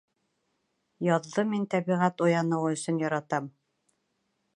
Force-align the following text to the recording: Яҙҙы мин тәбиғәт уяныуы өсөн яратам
Яҙҙы 1.07 1.43
мин 1.49 1.67
тәбиғәт 1.73 2.23
уяныуы 2.29 2.73
өсөн 2.79 2.97
яратам 3.05 3.51